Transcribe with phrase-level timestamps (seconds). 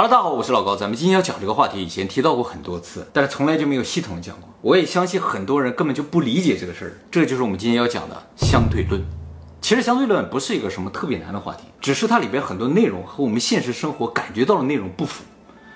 [0.00, 0.74] 哈喽大家好，我是老高。
[0.74, 4.48] 咱们今天要讲这个话题，以前提到过很多次，但是从来就没有系统的讲过。
[4.62, 6.92] 我也相信很多人根本就不理解这个事儿。
[7.10, 8.98] 这就是我们今天要讲的相对论。
[9.60, 15.22] 其实相对论不是一个什么特别难的话题，只是它里边很多内容和我们现实生活感觉到的内容不符，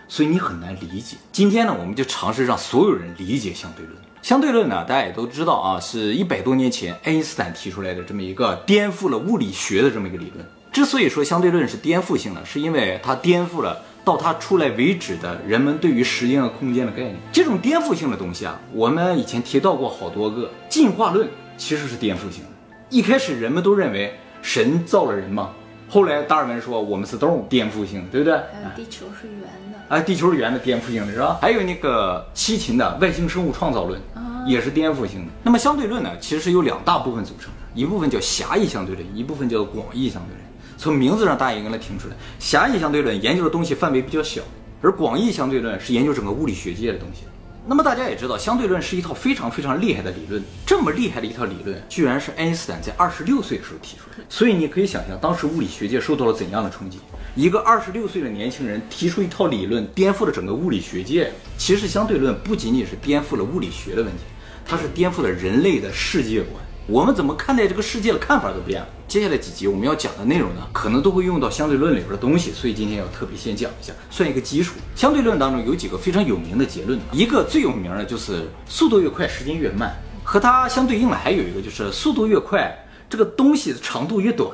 [0.09, 1.19] 所以你很难理解。
[1.31, 3.95] 今天呢，我们就尝试让所有人理解相对论。
[4.23, 10.43] 相对论呢，大家也都知道啊，是一百多年前爱因斯坦提出来的这么一个颠覆了物理学的这么一个理论。
[10.73, 13.83] 之所以说相对论是颠覆性的，是因为它颠覆了。
[14.05, 20.51] 到它出来为止的人们对于时间和空间的概念，这种颠覆性的东西啊，我们以前提到过好多个。
[20.69, 22.51] 进化论其实是颠覆性的。
[22.91, 25.51] 一开始人们都认为神造了人嘛，
[25.89, 28.35] 后来达尔文说我们是动物，颠覆性的，对不对？
[28.35, 29.41] 还有地球是圆
[29.73, 31.39] 的，哎，地球是圆的，颠覆性的是吧？
[31.41, 33.99] 还有那个西秦的外星生物创造论，
[34.47, 35.33] 也是颠覆性的。
[35.43, 40.44] 那么相对论呢，其实是由两大部分组成的，一部分叫狭义相对论，一部分叫做广义相对论。
[40.77, 44.43] 从名字上，大家应该能听出来，狭义相对论研究的东西范围比较小，
[44.83, 47.23] 而广义相对论是研究整个物理学界的东西。
[47.67, 50.43] 那么大家也知道，相对论是一套非常非常厉害的理论。
[50.67, 54.25] 这么厉害的一套理论，居然是爱因斯坦在二十六岁的时候提出来的。
[54.29, 56.99] 所以你可以想象，当时物理学界受到了怎样的冲击？
[57.35, 61.33] 一个二十六岁的年轻人提出一套理论，颠覆了整个物理学界。
[61.57, 64.25] 其实相对论不仅仅是颠覆了物理学的问题，
[64.67, 66.63] 它是颠覆了人类的世界观。
[66.87, 68.87] 我们怎么看待这个世界的看法都变了。
[69.09, 74.75] 接下来几集我们要讲的内容呢，可能都会用到相对论里边的东西，所以今天要特别先讲一下，算一个基础。
[74.95, 79.95] 相对论当中有几个非常有名的结论，一个最有名的就是速度越快，时间越慢。
[80.23, 84.51] 和它相对应的还有一个就是速度越快，这个东西的长度越短。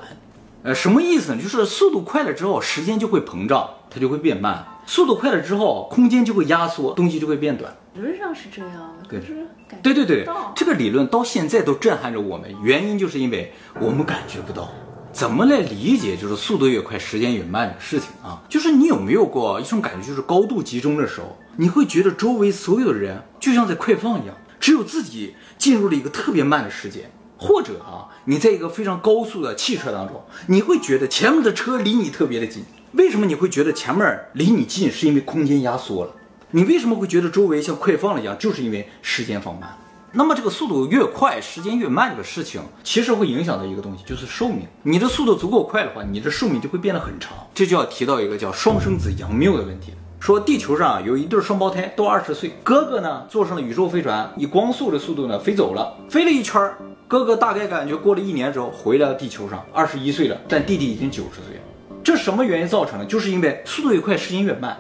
[0.63, 1.43] 呃，什么意思呢？
[1.43, 7.73] 就是速度快了之后，时间就会膨胀，它就会变慢；速度快了之后，空间就会压缩，东西就会变短。
[7.95, 14.69] 理论上是这样的，可是感对对对，这个理论到现在都震撼着我们，原因就是因为我们感觉不到
[15.13, 18.43] 怎么来理解，就是速度越快，时间越慢的事情啊。
[18.49, 32.65] 就是你有没有过一种感觉，就是高度集中的时候，你会觉得周围所有的人就像在快放一样，只有自己进入了一个特别慢的时间，或者啊，你在一个非常高速的汽车当中，你会觉得前面的车离你特别的近。
[32.93, 34.91] 为什么你会觉得前面离你近？
[34.91, 36.13] 是因为空间压缩了。
[36.51, 38.37] 你为什么会觉得周围像快放了一样？
[38.39, 39.77] 就是因为时间放慢。
[40.13, 44.67] 那么这个速度越快，时间越慢这个事情，其实会影响到一个东西，就是寿命。
[44.83, 47.33] 你的速度足够快的话，你的寿命就会变得很长。
[47.55, 49.93] 这就要提到一个叫双生子杨谬的问题。
[50.19, 56.61] 说地球上有一对双胞胎，都二十岁，哥哥呢坐上了宇宙飞船，以光速的速度呢飞走了，飞了一圈，
[57.07, 61.63] 哥哥大概感觉过了一年之后回来了地球上，二十一岁了，但弟弟已经九十岁了。
[62.03, 63.05] 这什么原因造成的？
[63.05, 64.77] 就是因为速度越快，时间越慢。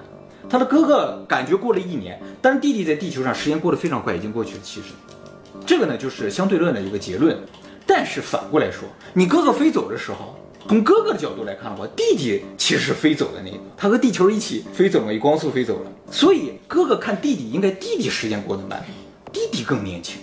[0.49, 4.97] 他的哥哥感觉过了一年，但是弟弟在地球上时间过得非常快，已经过去了七十年。
[5.67, 7.39] 这个呢就是相对论的一个结论。
[7.87, 10.37] 但是反过来说，你哥哥飞走的时候，
[10.69, 15.91] 从哥哥的角度来看的话，弟弟其实飞走的那个，他和地球一起飞走了，以光速飞走了。
[16.11, 18.83] 所以哥哥看弟弟，应该弟弟时间过得慢，
[19.33, 20.21] 弟弟更年轻，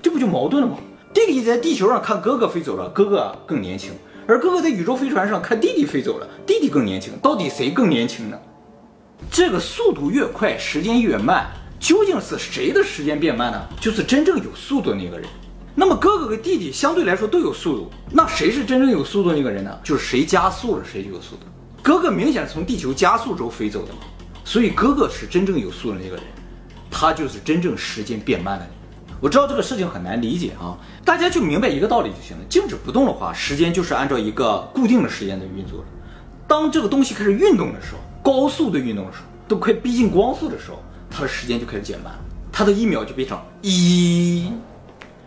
[0.00, 0.78] 这不就矛盾了吗？
[1.12, 3.92] 弟弟在地球上看哥哥飞走了，哥哥更年轻，
[4.28, 8.36] 而哥哥在宇宙飞船上看弟弟飞走了，弟弟更年轻，到底谁更年轻呢？
[9.30, 11.46] 这个速度越快，时间越慢，
[11.78, 13.62] 究竟是谁的时间变慢呢？
[13.80, 15.28] 就是真正有速度的那个人。
[15.76, 19.78] 那么哥哥和弟弟相对来说都有速度，那谁是真正有速度那个人呢？
[19.84, 21.46] 就是谁加速了，谁就有速度。
[21.82, 24.00] 哥哥明显从地球加速轴飞走的嘛，
[24.44, 26.24] 所以哥哥是真正有速度的那个人，
[26.90, 28.74] 他就是真正时间变慢的人。
[29.20, 32.44] 我知道这个事情很难理解啊，大家就明白一个道理就行了。
[32.48, 35.86] 静止不动的话，时间就是按照一个固定的时间在运作着。
[36.46, 42.12] 当这个东西开始运动的时候，高速的运动的时候，都快逼近光速的时候，它的时间就开始减慢，
[42.52, 44.52] 它的一秒就变成一，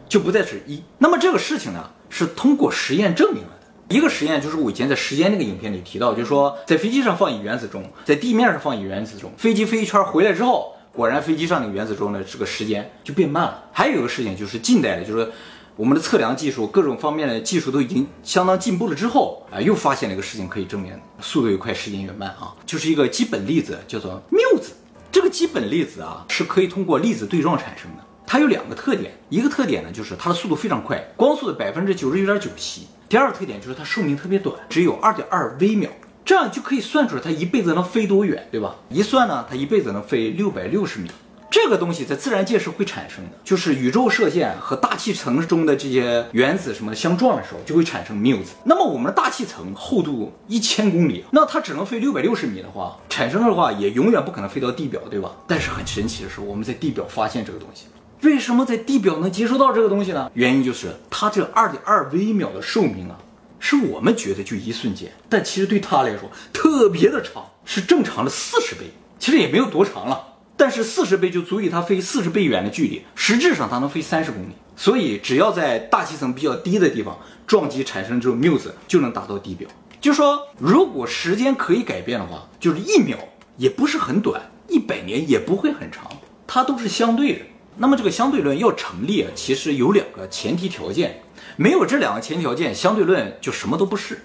[0.07, 0.83] 就不再是一。
[0.99, 3.95] 那么这个事情呢，是通过实验证明了的。
[3.95, 13.63] 一个实验就是我以前在时间那个影片里提到，就是说在飞机上放一原子钟，在地面上放一原子钟，飞机飞一圈回来之后，果然飞机上那个原子钟的这个时间就变慢了。
[13.71, 15.31] 还有一个事情就是近代的，就是。
[15.75, 20.91] 我们的测量技术，各种方面的技术都已经相当进步了之后，啊，又发现了一个事情，可以证明
[21.21, 24.73] 速度越快，时间越慢啊，就是一个基本粒子，叫做缪子。
[25.09, 28.03] 这个基本粒子啊，是可以通过粒子对撞产生的。
[28.27, 32.85] 它有两个特点，一个特点呢，就是它的速度非常快，光速的百分之九十九点九七。
[33.07, 35.89] 第二个特点就是它寿命特别短，只有二点二微秒，
[36.25, 38.75] 这样就可以算出来它一辈子能飞多远，对吧？
[38.89, 41.09] 一算呢，它一辈子能飞六百六十米。
[41.51, 48.51] 这个东西在自然界是会产生的，就是宇宙射线和大气层中的这些原子什么的相撞的时候，就会产生缪子。
[48.65, 55.31] 那么我们的大气层厚度一千公里，那它只能飞六百六十米的话，产生的话也永远不可能飞到地表，对吧？
[55.47, 57.85] 但是很神奇的是，我们在地表发现这个东西。
[58.21, 60.29] 为什么在地表能接收到这个东西呢？
[60.35, 63.17] 原因就是它这二点二微秒的寿命啊，
[63.59, 68.81] 是我们觉得就一瞬间，但其实对他来说特别的长，是正常的四十倍。
[69.19, 74.53] 其实也没有多长了，但是四十倍就足以他飞四十倍远的距离，实质上他能飞三十公里。
[74.77, 79.67] 所以只要在大气层比较低的地方撞击产生这种 muse，就能达到地表。
[79.99, 83.17] 就说如果时间可以改变的话，就是一秒
[83.57, 86.09] 也不是很短，一百年也不会很长，
[86.47, 87.41] 它都是相对的。
[87.81, 91.21] 那么这个相对论要成立啊，其实有两个前提条件，
[91.55, 94.19] 没有这两个前提条件，相对论就什么都不是。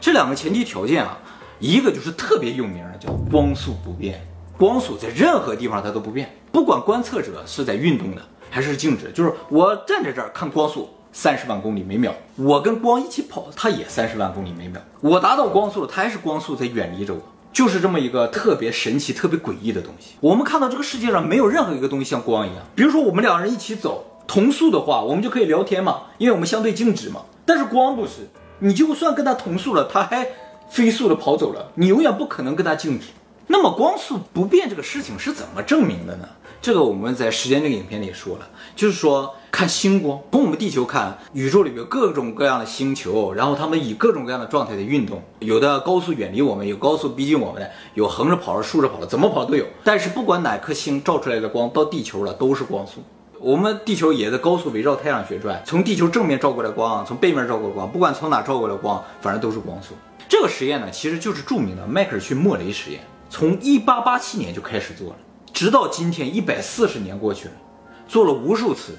[0.00, 1.18] 这两个前提条件啊，
[1.58, 4.26] 一个就是特别有名的，叫光速不变。
[4.56, 14.80] 光速在任何地方它都不变，不管观测者是在运动的还是静止，就是我站在这儿看光速三十万公里每秒，我跟光一起跑，它也三十万公里每秒。
[15.00, 17.20] 我达到光速了，它还是光速在远离着我。
[17.52, 20.14] 就是这么一个特别神奇、特别诡异的东西。
[20.20, 22.64] 我们看到这个世界上没有任何一个东西像光一样。
[22.74, 27.22] 比如说，我们两个人一起走，同速的话，我们就可以聊天嘛，因为我们相对静止嘛。
[27.44, 28.28] 但是光不是，
[28.60, 30.28] 你就算跟它同速了，它还
[30.68, 33.06] 飞速的跑走了，你永远不可能跟它静止。
[33.46, 36.28] 那么光速不变这个事情是怎么证明的呢？
[36.60, 49.64] 这个我们在时间这个影片里说了，就是说看星光，从我们地球看，宇宙里面各种各样的星球，然后它们以各种各样的状态在运动，有的高速远离我们，有高速逼近我们的，有横着跑的，竖着跑的，怎么跑都有。
[49.84, 53.02] 但是不管哪颗星照出来的光到地球了，都是光速。
[53.40, 59.94] 我们地球也在高速围绕太阳旋转，从地球正面照过来光，从背面照过来光，不管从哪照过来光，反正都是光速。
[60.28, 63.00] 这个实验呢，其实就是著名的迈克尔逊莫雷实验。
[63.30, 65.16] 从一八八七年就开始做了，
[65.52, 67.54] 直到今天一百四十年过去了，
[68.06, 68.96] 做了无数次，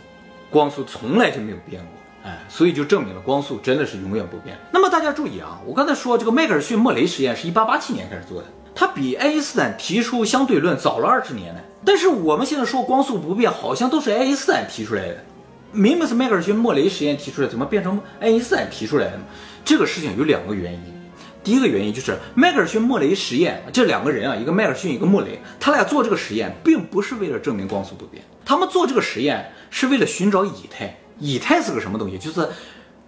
[0.50, 4.58] 光速从来就没有变过，哎，所以就证明了光速真的是永远不变。
[4.72, 11.62] 那么大家注意啊，我刚才说这个迈克尔逊莫雷实验是一八八七年开始做的，它比爱因斯坦提出相对论早了二十年呢。
[11.86, 15.24] 但是我们现在说光速不变，好像都是爱因斯坦提出来的，
[15.72, 19.24] 明明是迈克尔逊莫雷实验提出来，怎么变成爱因斯坦提出来的呢？
[19.64, 20.99] 这个事情有两个原因。
[21.44, 30.98] 第一个原因就是迈克尔逊莫雷实验，这两个人啊，一个迈克尔逊，一个莫雷，他俩做这个实验，并不是为了证明光速不变，他们做这个实验是为了寻找以太。
[31.18, 32.18] 以太是个什么东西？
[32.18, 32.48] 就是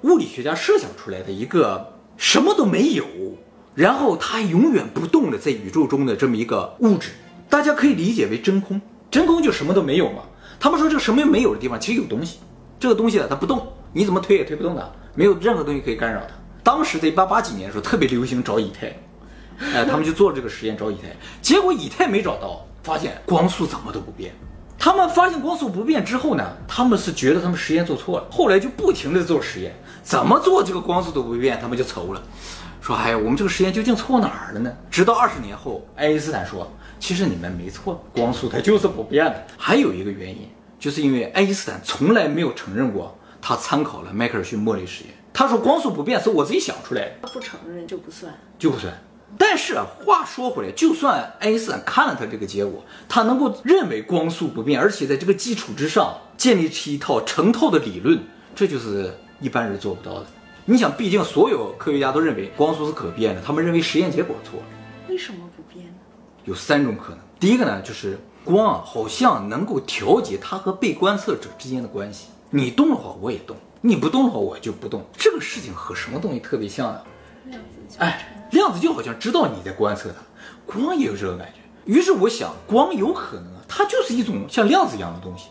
[0.01, 3.05] 物理学家设想出来的一个什么都没有，
[3.73, 7.11] 然后它永远不动的在宇宙中的这么一个物质，
[7.49, 8.81] 大家可以理解为真空。
[9.09, 10.23] 真空就什么都没有嘛。
[10.59, 12.39] 他们说这个什么也没有的地方，其实有东西，
[12.79, 16.33] 这个东西呢，它不动，你怎么推也推不动它，没有任何东西可以干扰它。
[16.63, 18.87] 当时在一八八几年的时候，特别流行找以太，
[19.73, 21.09] 哎，他们就做了这个实验找以太，
[21.41, 24.33] 结果以太没找到，发现光速怎么都不变。
[24.77, 32.21] 他们发现光速不变之后呢，他们是觉得他们实验做错了，后来就不停的做实验，怎么做这个光速都不变，他们就愁了，
[32.81, 34.71] 说哎呀，我们这个实验究竟错哪儿了呢？
[34.89, 36.67] 直到二十年后，爱因斯坦说，
[36.99, 39.45] 其实你们没错，光速它就是不变的。
[39.55, 40.49] 还有一个原因，
[40.79, 45.13] 就是因为爱因斯坦从来没有承认过他参考了迈克尔逊莫雷实验。
[45.33, 48.93] 他说光速不变是我自己想出来的，不承认就不算，就不算。
[49.37, 58.21] 但是啊，话说回来，就算爱因斯坦看了他这个结果，他能够认为光速不变，而且在这个基础之上建立起一套成套的理论，
[58.53, 60.25] 这就是一般人做不到的。
[60.65, 64.65] 你想，毕竟所有科学家都认为光速是可变的，他们认为实验结果错了。
[65.07, 65.93] 为什么不变呢？
[66.43, 67.19] 有三种可能。
[67.39, 73.55] 第一个呢，就是光啊，好像能够调节它和被观测者之间的关系，你动的话，我也动。
[73.83, 75.03] 你不动的话，我就不动。
[75.17, 77.01] 这个事情和什么东西特别像呢？
[77.45, 80.17] 量子哎，量子就好像知道你在观测它，
[80.71, 81.59] 光也有这个感觉。
[81.85, 85.47] 于是我想，光有可能啊，它就是一种像量子一样的东西。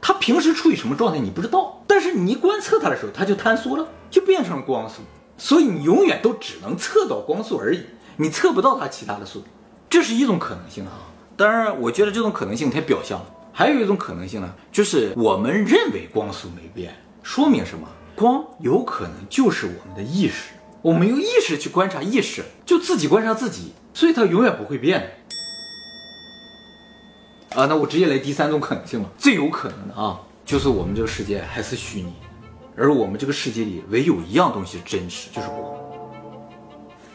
[0.00, 5.02] 它平时处于什么状态你不知道，但是你一观测它的时候，它就坍缩了，就变成了光速。
[5.36, 7.82] 所以你永远都只能测到光速而已，
[8.16, 9.46] 你测不到它其他的速度。
[9.90, 10.92] 这是一种可能性啊。
[11.36, 13.26] 当然，我觉得这种可能性太表象了。
[13.52, 16.96] 还有一种可能性呢，就是我们认为光速没变。
[17.22, 17.88] 说明什么？
[18.14, 20.50] 光有可能就是我们的意识，
[20.82, 25.22] 我们用意识去观察意识，就自己观察自己，所以它永远不会变。
[27.54, 29.08] 啊，那我直接来第三种可能性吧。
[29.16, 32.12] 最有可能的啊，就是我们这个世界还是虚拟，
[32.76, 35.74] 而我们这个世界里唯有一样东西真实，就是光。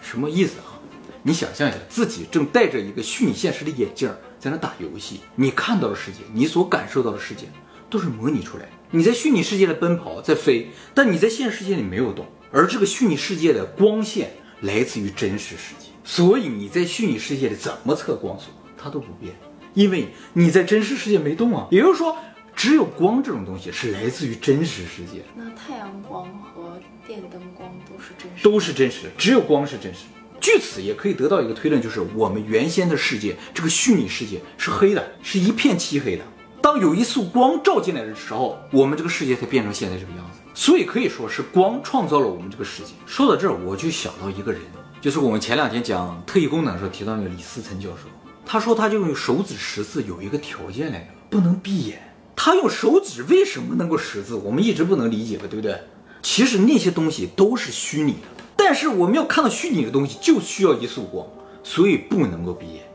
[0.01, 0.79] 什么意思啊？
[1.21, 7.47] 你想象一下，自己正戴着一个虚拟现实的眼镜，在那打游戏，你看到的世界，你所感受到的世界，
[7.93, 8.69] 都是模拟出来的。
[8.89, 14.31] 你在虚拟世界里奔跑，在飞，但你在现实世界里没有动，而这个虚拟世界的光线
[14.61, 19.35] 来自于真实世界，所以你在虚拟世界里怎么测光速，它都不变，
[19.75, 21.67] 因为你在真实世界没动啊。
[21.69, 22.17] 也就是说，
[22.55, 25.23] 只有光这种东西是来自于真实世界。
[25.35, 30.05] 那太阳光和电灯光都是真实，都是真实的，只有光是真实。
[30.41, 36.23] 据此也可以得到一个推论，就是我们原先的世界，这个虚拟世界是黑的，是一片漆黑的。
[36.63, 40.39] 当有一束光照进来的时候，我们这个世界才变成现在这个样子。
[40.53, 42.93] 所以可以说是光创造了我们这个世界。
[43.05, 44.61] 说到这儿，我就想到一个人，
[45.01, 48.07] 就是我们前两天讲特异功能的时候提到那个李思岑教授。
[48.45, 52.01] 他说他就用手指识字有一个条件来着，不能闭眼。
[52.33, 54.33] 他用手指为什么能够识字？
[54.33, 55.77] 我们一直不能理解的，对不对？
[56.21, 61.27] 其实那些东西都是虚拟的，但是我们要看到虚拟的东西，就需要一束光，
[61.61, 62.85] 所以不能够闭眼。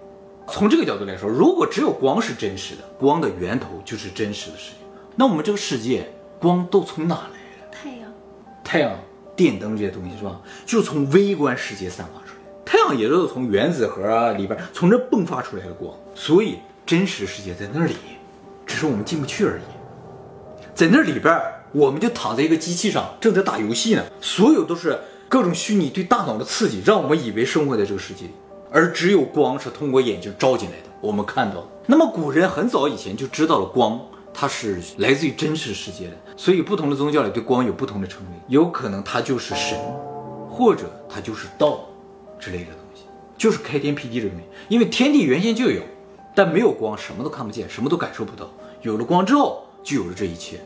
[0.51, 4.77] 从这个角度来说，如果只有光是真实的，光的源头就是真实的世界，
[5.15, 7.77] 那我们这个世界光都从哪来的？
[7.77, 8.13] 太阳，
[8.65, 8.93] 太阳、
[9.37, 10.41] 电灯这些东西是吧？
[10.65, 12.39] 就从微观世界散发出来。
[12.65, 17.95] 太阳也就是从原子核啊里边从这迸发出来的光，所以真实世界在那里，
[18.67, 19.63] 只是我们进不去而已。
[20.75, 21.41] 在那里边，
[21.73, 28.33] 我们就躺在一个机器上，正在打游戏呢，所有都是各种虚拟对大脑的刺激，让我们以为生活在这个世界里。
[28.71, 31.67] 而只有光是通过眼睛照进来的，我们看到。
[31.87, 33.99] 那么古人很早以前就知道了光，
[34.35, 39.79] 它是来自于真实世界的，所以不同的宗教里对光有不同的称谓，有可能它就是神，
[40.51, 41.81] 或者它就是道
[42.39, 43.05] 之类的东西，
[43.39, 44.45] 就是开天辟地的东西。
[44.69, 45.81] 因为天地原先就有，
[46.35, 48.51] 但没有光，什么都看不见，什么都感受不到。
[48.83, 50.61] 有了光之后，就有了这一切。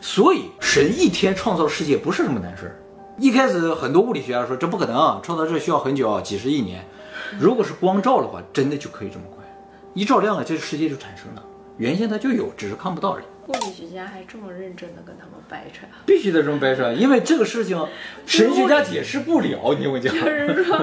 [0.00, 2.80] 所以神一天创造世界不是什么难事儿。
[3.18, 6.86] 一开始很多物理学家说这不可能，创造这需要很久，几十亿年。
[7.38, 9.44] 如果是光照的话，真的就可以这么快，
[9.94, 11.44] 一照亮了，这个世界就产生了。
[11.76, 13.24] 原先它就有，只是看不到而已。
[13.46, 17.82] 物理学家还这么认真的跟他们掰扯，必须得这么掰扯，因为这个事情
[18.26, 19.72] 神学家解释不了。
[19.72, 20.76] 你听我讲，就是说，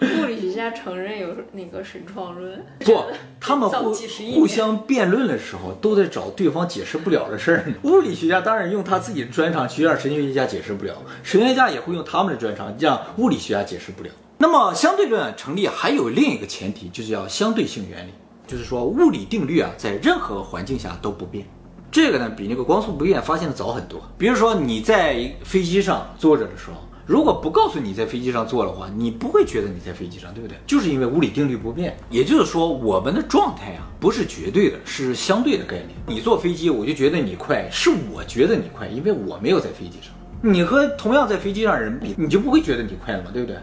[0.00, 3.02] 物理学家承认有那个神创论，不，
[3.40, 3.92] 他们互
[4.34, 7.64] 互相辩论的时候，都在找对方解释不了的事儿。
[7.82, 14.10] 物理学家当然用他自己的专长去让神学家解释不了，神学家也会用他们的专长让物理学家解释不了。
[14.42, 18.10] 那么相对论成立还有另一个前提，就是要相对性原理，
[18.44, 21.46] 就是说物理定律啊，在任何环境下都不变。
[21.92, 24.02] 这个呢，比那个光速不变发现的早很多。
[24.18, 30.56] 比如说你在飞机上坐着的时候，如果不告诉你在飞机上坐的话，你不会觉得你在飞机上，对不对？
[30.66, 31.96] 就是因为物理定律不变。
[32.10, 35.90] 也就是说，我们的状态啊，不是绝对的，是相对的概念。
[36.04, 40.10] 你坐飞机，我就觉得你快，是我觉得你快，因为我没有在飞机上。
[40.44, 43.56] 你和同样在飞机上人比，你就不会觉得你快了嘛，对不对？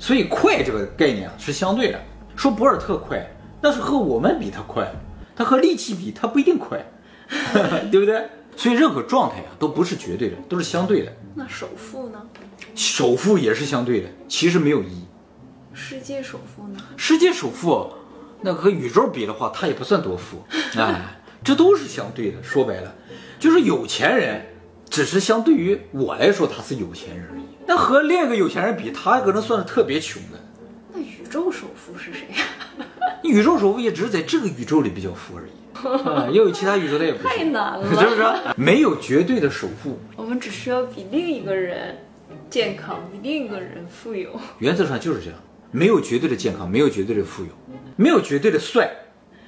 [0.00, 2.00] 所以快这个概念啊是相对的。
[2.34, 3.24] 说博尔特快，
[3.60, 4.90] 那是和我们比他快，
[5.36, 6.84] 他和力气比他不一定快。
[7.92, 8.26] 对不对？
[8.56, 11.12] 所以任何状态啊都不是绝对的，都是相对的。
[11.36, 12.20] 那首富呢？
[12.74, 15.04] 首富也是相对的，其实没有意义。
[15.72, 16.80] 世界首富呢？
[16.96, 17.88] 世界首富，
[18.40, 20.42] 那和宇宙比的话，他也不算多富。
[20.76, 22.42] 哎，这都是相对的。
[22.42, 22.92] 说白了，
[23.38, 24.44] 就是有钱人，
[24.90, 27.42] 只是相对于我来说他是有钱人而已。
[27.66, 30.38] 那和另一个有钱人比，他可能算是特别穷的。
[30.92, 32.44] 那宇宙首富是谁呀？
[33.22, 35.50] 宇宙首富也只是在这个宇宙里比较富而已。
[36.08, 38.36] 啊，也有其他宇宙的也不太难了 是不了。
[38.36, 38.60] 是？
[38.60, 41.96] 没有绝对的首富，我们只需要比另一个人
[42.50, 44.38] 健康，比另一个人富有。
[44.58, 45.38] 原则上就是这样，
[45.70, 47.50] 没有绝对的健康，没有绝对的富有，
[47.96, 48.90] 没有绝对的帅，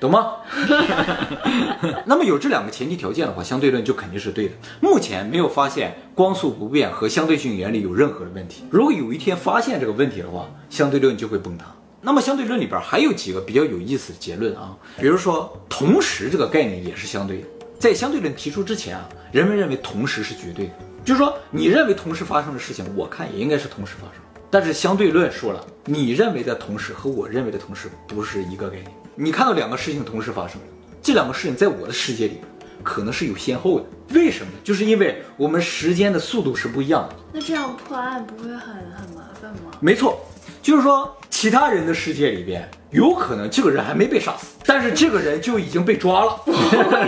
[0.03, 0.33] 懂吗？
[2.07, 4.55] 那么有这两个前提条件的话，相对论就肯定是对的。
[4.81, 8.65] 目前没有发现光速不变和相对性原理有任何的问题。
[8.69, 11.67] 如果有一天发现这个问题的话，相对论就会崩塌。
[12.01, 17.47] 那么相对论里边还有几个比较有意思的结论啊，比如说同时这个概念也是相对的。
[17.79, 20.73] 在相对论提出之前啊，人们认为同时是绝对的，
[21.05, 24.21] 就是说你认为同时发生的事情，我看也应该是同时发生。
[24.51, 28.91] 但是相对论说了，你认为的同时和我认为的同时不是一个概念。
[29.15, 30.59] 你看到两个事情同时发生，
[31.03, 32.39] 这两个事情在我的世界里
[32.83, 33.87] 可能是有先后的。
[34.15, 34.53] 为什么？
[34.65, 37.17] 就是因为我们时间的速度是不一样的。
[37.33, 39.73] 那这样破案不会很很麻烦吗？
[39.81, 40.19] 没错，
[40.63, 46.41] 就是说其他人的世界里边，有可能这个人还没被杀死，但是这个人就已经被抓了，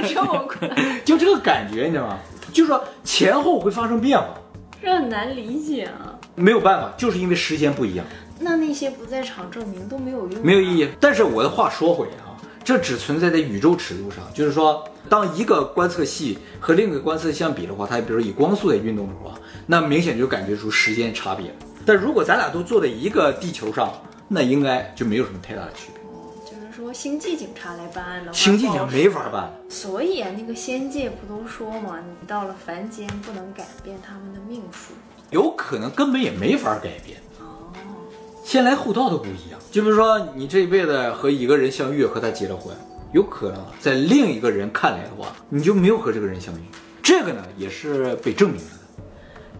[0.06, 0.68] 这么快，
[1.04, 2.18] 就这个感觉，你知道吗？
[2.52, 4.28] 就是说前后会发生变化，
[4.82, 6.12] 这很难理解啊。
[6.36, 8.04] 没有办法，就是因为时间不一样，
[8.38, 10.88] 那那些不在场证明都没有用，没有意义。
[11.00, 21.54] 但是我的话说回啊，这只存在在宇宙尺度上，就是说，当一个观测系和另一个观测相比的话，它比如以光速在运动的话，那明显就感觉出时间差别。
[21.86, 23.92] 但如果咱俩都坐在一个地球上，
[24.26, 26.02] 那应该就没有什么太大的区别。
[26.44, 34.94] 就是说星际警察来办案的话，星际警察没法办，所以啊，那个仙界不都说嘛，你到了凡间不能改变他们的命数。
[35.30, 37.18] 有可能根本也没法改变。
[38.44, 39.58] 哦，先来后到都不一样。
[39.70, 42.76] 就比如说，你这一辈子和一个人相遇，和他结了婚，
[43.12, 46.60] 有可能在另一个人看来的话，你就没有和这个人相遇。
[47.02, 49.02] 这个呢，也是被证明了的。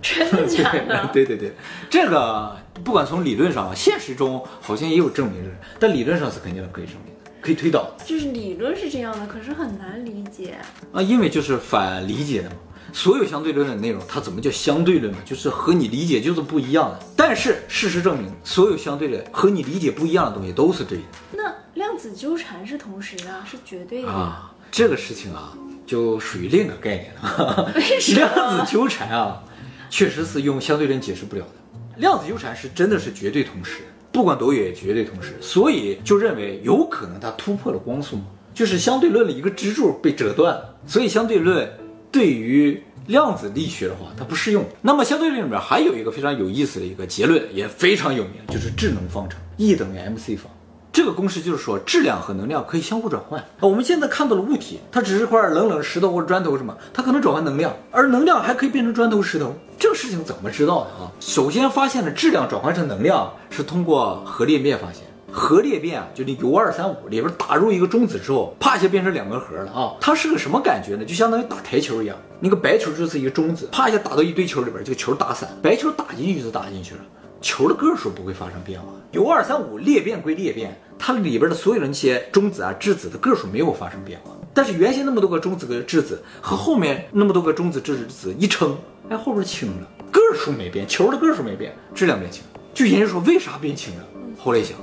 [0.03, 1.11] 真的 假的？
[1.13, 1.53] 对对对，
[1.89, 5.51] 这个不管从理论上，现实中好像也有证明的，
[5.81, 7.31] 但理论上是肯定可以证明的。
[7.41, 10.57] 可以推导就是理论是这样的，可是很难理解。
[10.93, 12.57] 啊，因为就是反理解的嘛。
[12.93, 15.19] 所有相对论的内容，它怎么叫相对论呢？
[15.25, 17.01] 就是和你理解就是不一样的。
[17.17, 24.09] 但是事实证明，所有相对论和你理解不一样的东西都是对的那量子纠缠是同时的，是绝对的。
[24.09, 24.51] 啊。
[24.71, 27.73] 这个事情啊，就属于另一个概念了。
[28.17, 29.41] 量子纠缠啊，
[29.89, 32.01] 确实是用相对论解释不了的。
[32.01, 38.19] 量子纠缠是真的是绝对同时，不管多远也绝对同时，所以就认为有可能它突破了光速，
[38.53, 41.71] 就是相对论的一个支柱被折断了，所以相对论
[42.15, 44.65] 对于量子力学的话，它不适用。
[44.83, 50.49] 那么相对论里面还有一个非常有意思的一个结论，也非常有名，就是质能方程，E 等于 mc 方。
[50.93, 53.45] 这个公式就是说，质量和能量可以相互转换。
[53.59, 59.53] 我们现在看到的物体，它只是块冷冷石头或者砖头什么，它可能转换能量，而能量还可以变成砖头、石头。
[59.77, 61.11] 这个事情怎么知道的啊？
[61.19, 65.03] 首先发现了质量转换成能量是通过核裂变发现。
[65.37, 69.97] 核裂变啊，就那铀二三五里边打入一个中子之后，啪一下变成两个核了啊！
[70.01, 71.05] 它是个什么感觉呢？
[71.05, 77.01] 就相当于打台球一样，那个白球就是一个中子，啪一下打到一堆球里边，这个球打散，白球打进去就打进去了。
[77.41, 78.87] 球的个数不会发生变化。
[79.11, 84.31] 铀二三五裂变归裂变，它里边的所有的那些中子啊、质子的个数没有发生变化。
[84.55, 92.45] 但是原先那么多个中子跟质子和后面那么多个中子质子一称，哎，后边轻了，个数没变，球的个数没变，质量变轻。
[92.73, 94.05] 就研究说为啥变轻了？
[94.39, 94.77] 后来想，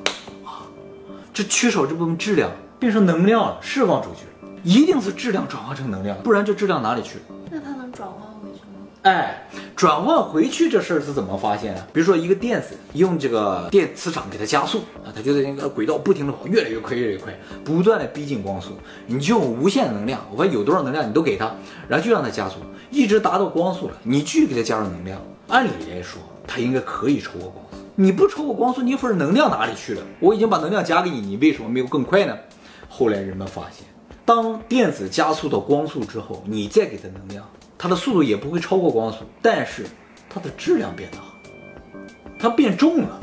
[1.34, 7.24] 这缺少这部分质量变成能量了，释放出去了，一定是质量转化成能量，不然这质量哪里去了？
[7.50, 8.86] 那它能转换回去吗？
[9.04, 11.88] 哎，转换回去这事儿是怎么发现的？
[11.94, 17.34] 比如说一个电子用这个电磁场给它加速啊，它就在那个轨道不停的跑，越来越快，越来越快，
[17.64, 18.72] 不断的逼近光速。
[19.08, 21.56] 你就用无限能量，我发现有多少能量你都给它，
[21.88, 22.58] 然后就让它加速，
[22.92, 27.78] 一直达到光速了，你继续给它加入能量，按理来说它应该可以超过光速。
[27.96, 30.02] 你不超过光速，你份能量哪里去了？
[30.20, 32.36] 我已经把能量加给你，你为什么没有更快呢？
[32.88, 33.86] 后来人们发现，
[34.26, 37.46] 当电子加速到光速之后，你再给它能量，
[37.78, 39.86] 它的速度也不会超过光速，但是
[40.30, 41.20] 它的质量变大，
[42.40, 43.22] 它变重了，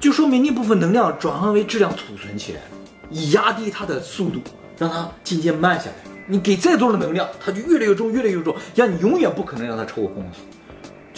[0.00, 2.66] 就说明那部分能量转换为质量储存起来了，
[3.10, 4.40] 以压低它的速度，
[4.78, 5.94] 让它渐渐慢下来。
[6.26, 10.40] 你给再多的能量，它就越来越重，越来越重，让你永远不可能让它超过光速。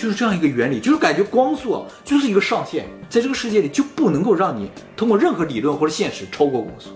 [0.01, 6.89] 就是这样一个原理，就是感觉光速啊，就是一个上限，在这个世界里就不能够让你通过任何理论或者现实超过光速，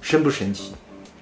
[0.00, 0.72] 神不神奇？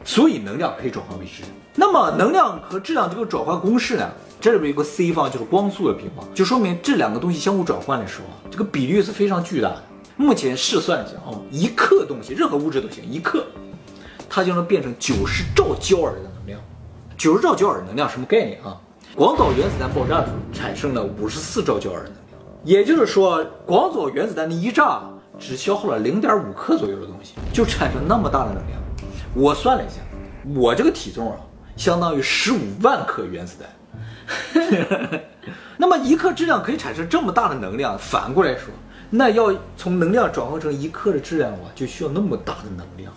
[0.04, 1.44] 所以能量可以转换为质。
[1.74, 4.06] 那么能量和质量这个转换公式呢？
[4.38, 9.82] 这里边有个 c 方，就是光速的平方，就说明这两个东西相互转换的时候，这个比率是非常巨大的。
[10.16, 13.46] 目前试算一下啊，一克东西，任何物质都行，一克，
[14.28, 16.60] 它就能变成九十兆焦耳的能量。
[17.16, 18.76] 九十兆焦耳能量什么概念啊？
[19.18, 25.02] 广岛原子弹爆炸的时候产生了五十四兆焦耳能量，也就是说，广岛原子弹的一炸
[25.40, 28.80] 只消耗了零点五克左右的东西，就产生那么大的能量。
[29.34, 29.96] 我算了一下，
[30.54, 31.36] 我这个体重啊，
[31.76, 35.20] 相当于十五万克原子弹。
[35.76, 38.72] 那么一克质量可以产生这么大的能量，反过来说，
[39.10, 43.12] 那要从能量转换成一克的质量的话，就需要那么大的能量。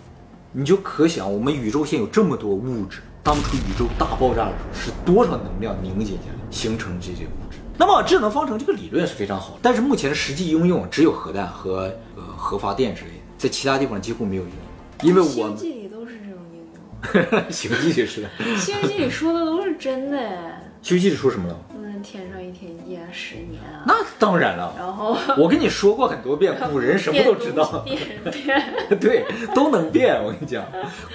[0.50, 7.58] 你就可想，我们宇宙现有这么多物质，当初宇宙大爆炸的时候是多少能量凝结下来形成这些物质？
[7.78, 18.26] 那么智能方程这个理论是非常好，但是目前实际应用只有核弹和呃核发电之类的，在其他地方几乎没有应用，因为我星际里都是这种应用， 星际就是，
[18.58, 20.58] 星际里说的都是真的哎。
[20.82, 21.56] 星际里说什么了？
[21.76, 23.84] 嗯天上一天，地下十年啊。
[23.86, 27.96] 那当然了，然后 我跟你说过很多遍，古人什么都知道，变
[28.32, 28.98] 变。
[28.98, 30.20] 对，都能变。
[30.20, 30.64] 我跟你讲，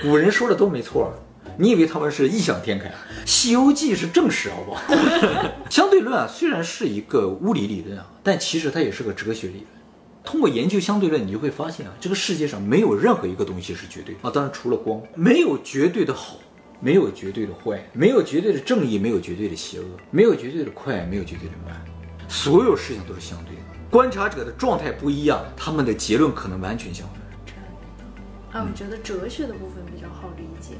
[0.01, 1.13] 古人说的都没错。
[1.59, 2.87] 你以为他们是异想天开？
[3.25, 4.81] 《西游记》是正史，好不好？
[5.69, 9.65] 相对论啊，虽然是一个物理理论啊，但其实它也是个哲学理论。
[10.23, 16.37] 通过研究相对论，你就会发现啊，这个世界上没有任何一个东西是绝对的啊，当然除了光，没有绝对的好，
[16.79, 21.83] 没有绝对的坏，没有绝对的正义，没有绝对的邪恶，没有绝对的快，没有绝对的慢，
[22.27, 23.61] 所有事情都是相对的。
[23.89, 28.61] 观察者的状态不一样，他们的结论可能完全相反。
[28.61, 30.75] 啊，我觉得哲学的部分比较好理解。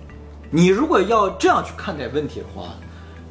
[0.50, 2.74] 你如果要这样去看待问题的话，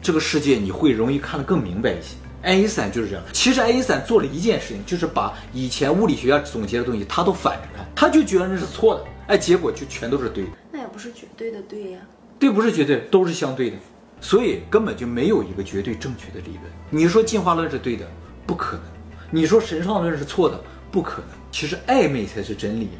[0.02, 2.16] 这个世界你会容易看得更明白一些。
[2.42, 3.24] 爱因斯坦就是这样。
[3.33, 10.50] 其实爱因斯坦做了一件事情，就是把以前物理学家总结的东西，他都反着看，他就觉得那是错的，哎，结果就全都是对的。
[10.70, 11.98] 那也不是绝对的对呀。
[12.38, 13.76] 对不是绝对，都是相对的，
[14.20, 16.62] 所以根本就没有一个绝对正确的理论。
[16.90, 18.07] 你说进化论是对的，
[18.46, 18.83] 不可能；
[19.31, 20.61] 你说神创论是错的，
[20.92, 21.31] 不可能。
[21.50, 22.90] 其实暧昧才是真理。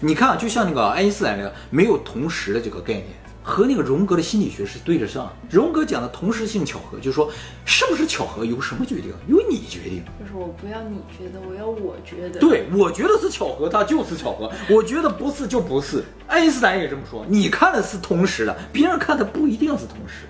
[0.00, 3.06] 你看啊，就像那个爱因斯坦那个没有同时的这个概念，
[3.42, 5.32] 和那个荣格的心理学是对着上。
[5.50, 7.30] 荣格讲的同时性巧合，就是说
[7.64, 9.12] 是不是巧合由什么决定？
[9.26, 10.02] 由你决定。
[10.20, 12.38] 就是我不要你觉得，我要我觉得。
[12.38, 16.04] 对，我觉得是巧合，它就是巧合；我觉得不是就不是。
[16.26, 20.26] 爱因斯坦也这么说，你看的是同时的，别人看的不一定是同时。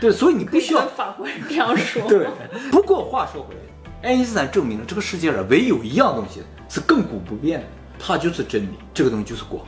[0.00, 2.02] 对，所以你必须要法国人这样说。
[2.08, 2.26] 对，
[2.70, 7.66] 不过话说回来，爱因斯坦证明了这个世界上唯有一样东西是亘古不变的，
[7.98, 9.64] 它就是真理，这个东西就是光。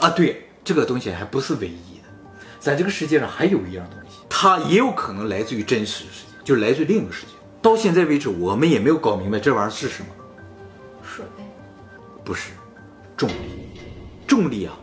[0.00, 0.45] 啊，对。
[0.66, 2.08] 这个东西还不是唯一的，
[2.58, 7.32] 在这个世界上还有一样东西，它也有可能来自于真实世界，就是来自于另一个世界。
[7.62, 10.08] 到现在为止，我们也没有搞明白这玩意儿是什么。
[11.04, 11.24] 水？
[12.24, 12.50] 不是，
[13.16, 13.34] 重力。
[14.26, 14.76] 重力啊，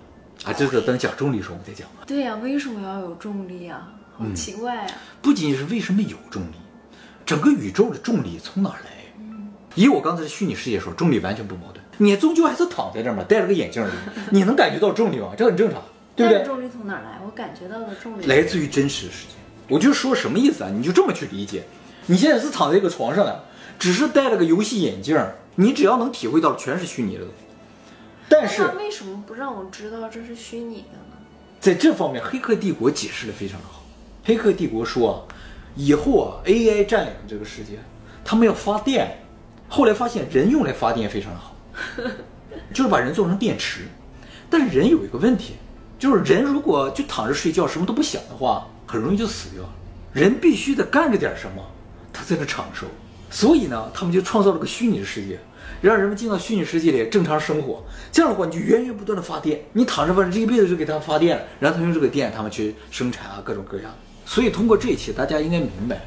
[0.46, 1.86] 啊，这个等讲重力时候我们再讲。
[2.08, 3.92] 对呀，为什么要有重力啊？
[4.18, 4.92] 好奇怪啊！
[5.22, 6.56] 不仅仅是为什么有重力，
[7.26, 9.14] 整个宇宙的重力从哪来？
[9.76, 11.83] 以我刚才的虚拟世界说，重力完全不矛盾。
[12.04, 13.90] 你终究还是躺在这儿嘛，戴着个眼镜儿，
[14.30, 15.30] 你能感觉到重力吗？
[15.38, 15.82] 这很正常，
[16.16, 16.44] 对不对？
[16.44, 17.20] 重力从哪来？
[17.26, 19.36] 我感觉到的重力来自于真实的世界。
[19.70, 20.70] 我就说什么意思啊？
[20.70, 21.64] 你就这么去理解。
[22.08, 23.44] 你现在是躺在一个床上的，
[23.80, 27.24] 只是戴了个游戏眼镜儿，你只要能体会到全是虚拟的。
[28.28, 31.18] 但是为什么不让我知道这是虚拟的呢？
[31.62, 33.82] 在这方面，《黑客帝国》解释的非常的好。
[34.28, 35.26] 《黑客帝国》说，
[35.76, 37.80] 以后啊，AI 占领这个世界，
[38.26, 39.20] 他们要发电，
[39.70, 41.53] 后来发现人用来发电非常的好。
[42.74, 43.82] 就是把人做成电池，
[44.50, 45.54] 但是人有一个问题，
[45.98, 49.70] 就是人如果就躺着睡觉什么都不想的话，很容易就死掉了。
[50.12, 51.64] 人必须得干着点什么，
[52.12, 52.86] 他才能长寿。
[53.30, 55.40] 所以呢，他们就创造了个虚拟的世界，
[55.82, 57.84] 让人们进到虚拟世界里正常生活。
[58.12, 63.92] 这样的话，你就源源不断的发电，你躺着吧，这一辈子就给他发电，然后他用这个电，他们去生产啊，各种各样。
[64.24, 66.00] 所以通过这一期，大家应该明白，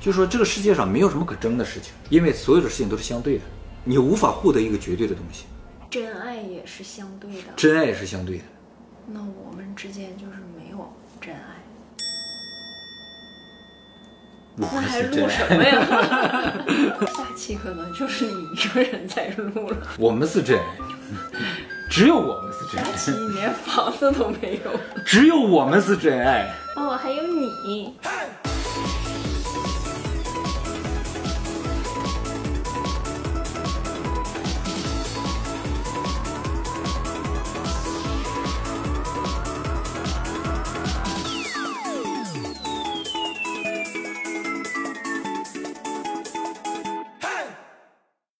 [0.00, 3.42] 就是说这个世界上没有什么可争的事情，因为所有的事情都是相对的。
[3.84, 5.44] 你无法获得一个绝对的东西，
[5.90, 8.44] 真爱也是相对的，真爱也是相对的。
[9.06, 11.40] 那我们之间就是没有真爱，
[14.54, 15.84] 那还录什么呀？
[17.12, 19.76] 下期可能就是你一个人在录了。
[19.98, 20.64] 我们是真爱，
[21.90, 22.92] 只有我们是真爱。
[22.92, 24.70] 下期连房子都没有，
[25.04, 26.54] 只有我们是真爱。
[26.76, 27.96] 哦，还有你。